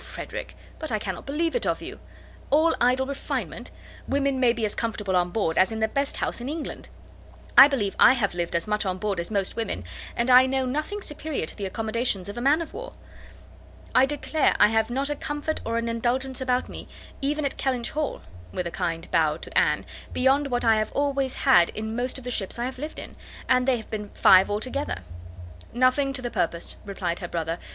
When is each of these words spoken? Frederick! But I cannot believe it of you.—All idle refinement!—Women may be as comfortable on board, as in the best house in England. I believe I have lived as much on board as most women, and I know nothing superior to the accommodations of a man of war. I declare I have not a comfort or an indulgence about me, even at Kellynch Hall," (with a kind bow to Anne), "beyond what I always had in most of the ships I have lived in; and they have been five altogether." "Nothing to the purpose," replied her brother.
Frederick! 0.03 0.55
But 0.79 0.91
I 0.91 0.97
cannot 0.97 1.27
believe 1.27 1.53
it 1.55 1.67
of 1.67 1.79
you.—All 1.79 2.73
idle 2.81 3.05
refinement!—Women 3.05 4.39
may 4.39 4.51
be 4.51 4.65
as 4.65 4.73
comfortable 4.73 5.15
on 5.15 5.29
board, 5.29 5.59
as 5.59 5.71
in 5.71 5.77
the 5.79 5.87
best 5.87 6.17
house 6.17 6.41
in 6.41 6.49
England. 6.49 6.89
I 7.55 7.67
believe 7.67 7.95
I 7.99 8.13
have 8.13 8.33
lived 8.33 8.55
as 8.55 8.65
much 8.65 8.83
on 8.83 8.97
board 8.97 9.19
as 9.19 9.29
most 9.29 9.55
women, 9.55 9.83
and 10.15 10.31
I 10.31 10.47
know 10.47 10.65
nothing 10.65 11.03
superior 11.03 11.45
to 11.45 11.55
the 11.55 11.67
accommodations 11.67 12.27
of 12.29 12.35
a 12.35 12.41
man 12.41 12.63
of 12.63 12.73
war. 12.73 12.93
I 13.93 14.07
declare 14.07 14.55
I 14.59 14.69
have 14.69 14.89
not 14.89 15.11
a 15.11 15.15
comfort 15.15 15.61
or 15.63 15.77
an 15.77 15.87
indulgence 15.87 16.41
about 16.41 16.67
me, 16.67 16.87
even 17.21 17.45
at 17.45 17.57
Kellynch 17.57 17.91
Hall," 17.91 18.23
(with 18.51 18.65
a 18.65 18.71
kind 18.71 19.07
bow 19.11 19.37
to 19.37 19.55
Anne), 19.55 19.85
"beyond 20.13 20.47
what 20.47 20.65
I 20.65 20.81
always 20.83 21.35
had 21.35 21.69
in 21.75 21.95
most 21.95 22.17
of 22.17 22.23
the 22.23 22.31
ships 22.31 22.57
I 22.57 22.65
have 22.65 22.79
lived 22.79 22.97
in; 22.97 23.15
and 23.47 23.67
they 23.67 23.77
have 23.77 23.91
been 23.91 24.09
five 24.15 24.49
altogether." 24.49 24.95
"Nothing 25.73 26.11
to 26.13 26.23
the 26.23 26.31
purpose," 26.31 26.75
replied 26.87 27.19
her 27.19 27.27
brother. 27.27 27.59